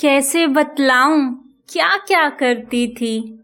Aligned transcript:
कैसे 0.00 0.46
बतलाऊं? 0.46 1.32
क्या 1.68 1.96
क्या 1.96 2.28
करती 2.28 2.88
थी? 2.88 3.40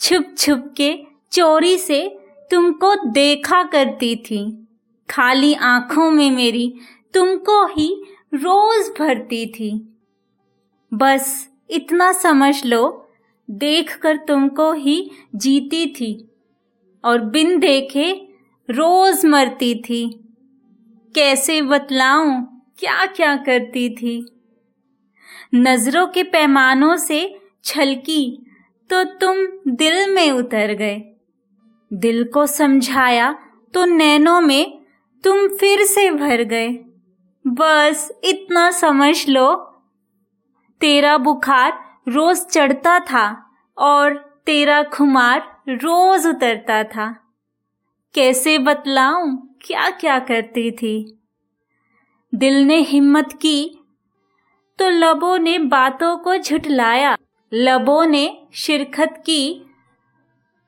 छुप 0.00 0.34
छुप 0.38 0.74
के 0.76 0.98
चोरी 1.32 1.78
से 1.78 2.18
तुमको 2.50 3.10
देखा 3.10 3.62
करती 3.62 4.16
थी। 4.16 4.68
खाली 5.10 5.54
आँखों 5.54 6.10
में 6.10 6.30
मेरी 6.30 6.74
तुमको 7.14 7.66
ही 7.66 8.04
रोज 8.34 8.94
भरती 8.98 9.46
थी। 9.46 9.98
बस 10.94 11.48
इतना 11.70 12.12
समझ 12.12 12.66
लो, 12.66 13.10
देखकर 13.50 14.16
तुमको 14.16 14.72
ही 14.72 15.10
जीती 15.34 15.86
थी 15.86 16.30
और 17.04 17.20
बिन 17.20 17.58
देखे 17.58 18.28
रोज 18.70 19.26
मरती 19.26 19.74
थी। 19.74 20.24
कैसे 21.14 21.62
बतलाऊं? 21.62 22.51
क्या 22.82 23.04
क्या 23.06 23.36
करती 23.36 23.88
थी? 23.90 24.14
नज़रों 25.54 26.06
के 26.06 26.22
पैमानों 26.22 26.96
से 26.96 27.38
छलकी 27.64 28.46
तो 28.90 29.02
तुम 29.04 29.36
दिल 29.68 30.14
में 30.14 30.30
उतर 30.30 30.72
गए। 30.72 30.96
दिल 31.90 32.24
को 32.24 32.46
समझाया 32.46 33.32
तो 33.74 33.84
नैनों 33.84 34.40
में 34.40 34.82
तुम 35.24 35.46
फिर 35.48 35.84
से 35.84 36.10
भर 36.10 36.42
गए। 36.42 36.68
बस 37.44 38.10
इतना 38.24 38.70
समझ 38.70 39.28
लो। 39.28 39.54
तेरा 40.80 41.16
बुखार 41.18 41.72
रोज 42.08 42.44
चढ़ता 42.46 42.98
था, 42.98 43.26
और 43.78 44.18
तेरा 44.46 44.82
खुमार 44.82 45.40
रोज 45.68 46.26
उतरता 46.26 46.84
था। 46.84 47.10
कैसे 48.14 48.58
बतलाऊं 48.58 49.36
क्या 49.62 49.90
क्या 49.90 50.18
करती 50.18 50.70
थी? 50.70 51.21
दिल 52.34 52.62
ने 52.62 52.76
हिम्मत 52.76 53.38
की 53.42 53.78
तो 54.78 54.88
लबों 54.88 55.38
ने 55.38 55.58
बातों 55.58 56.16
को 56.16 56.36
झुटलाया 56.36 57.16
लबों 57.54 58.06
ने 58.06 58.46
शिरकत 58.54 59.22
की 59.26 59.62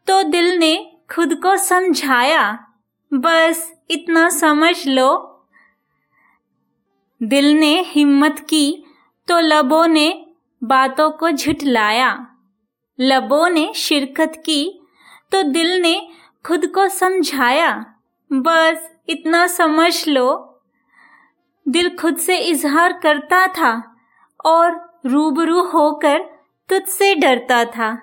तो 0.06 0.23
दिल 0.23 0.59
ने 0.59 0.97
खुद 1.15 1.34
को 1.34 1.56
समझाया। 1.56 2.67
बस 3.15 3.75
इतना 3.91 4.29
समझ 4.29 4.89
लो। 4.89 5.41
दिल 7.23 7.53
ने 7.53 7.81
हिम्मत 7.81 8.47
की 8.51 8.84
तो 9.28 9.41
लबों 9.41 9.87
ने 9.87 10.27
बातों 10.65 11.11
को 11.11 11.31
झुटलाया 11.31 12.27
लबों 13.01 13.49
ने 13.49 13.73
शिरकत 13.75 14.33
की 14.47 14.81
तो 15.33 15.43
दिल 15.43 15.81
ने 15.83 16.09
खुद 16.47 16.67
को 16.67 16.89
समझाया। 16.89 17.95
बस 18.33 18.91
इतना 19.09 19.47
समझ 19.47 20.09
लो। 20.09 20.51
दिल 21.69 21.97
खुद 21.97 22.17
से 22.17 22.39
इजहार 22.39 22.93
करता 22.93 23.47
था 23.47 23.97
और 24.45 24.98
रूबरू 25.07 25.62
होकर 25.62 26.19
तुझसे 26.69 27.15
डरता 27.15 27.65
था। 27.65 27.95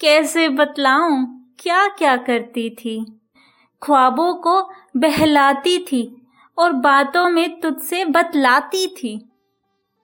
कैसे 0.00 0.48
बतलाऊं 0.48 1.26
क्या 1.58 1.88
क्या 1.88 2.16
करती 2.16 2.70
थी? 2.70 3.20
ख्वाबों 3.82 4.34
को 4.34 4.62
बहलाती 4.96 5.78
थी 5.78 6.26
और 6.58 6.72
बातों 6.72 7.28
में 7.28 7.60
तुझसे 7.60 8.04
बतलाती 8.04 8.86
थी। 8.86 9.30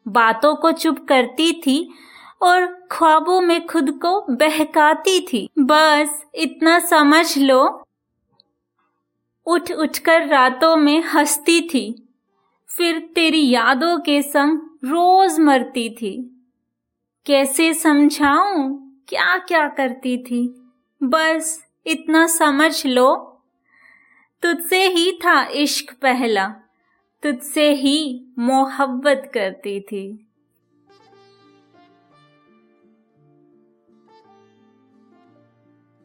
बातों 0.09 0.55
को 0.55 0.73
चुप 0.73 1.07
करती 1.09 1.53
थी 1.53 1.95
और 2.43 2.67
ख्वाबों 2.93 3.41
में 3.41 3.67
खुद 3.67 3.91
को 3.91 4.21
बहकाती 4.31 5.21
थी। 5.21 5.49
बस 5.59 6.25
इतना 6.35 6.79
समझ 6.79 7.39
लो। 7.39 7.87
उठ 9.47 9.73
उठकर 9.73 10.27
रातों 10.27 10.77
में 10.77 11.03
हंसती 11.03 11.61
थी। 11.61 12.12
फिर 12.77 12.99
तेरी 13.15 13.51
यादों 13.51 13.99
के 13.99 14.23
संग 14.23 14.59
रोज 14.85 15.39
मरती 15.39 15.91
थी। 15.91 16.45
कैसे 17.27 17.75
समझाऊं? 17.75 18.73
क्या 19.09 19.39
क्या 19.39 19.69
करती 19.69 20.19
थी? 20.19 20.71
बस 21.03 21.67
इतना 21.87 22.27
समझ 22.27 22.87
लो। 22.87 23.41
तुझसे 24.43 24.87
ही 24.89 25.13
था 25.13 25.47
इश्क 25.47 25.95
पहला। 26.03 26.49
तुझसे 27.23 27.73
ही 27.73 28.27
मोहब्बत 28.39 29.31
करती 29.35 29.81
थी। 29.81 30.32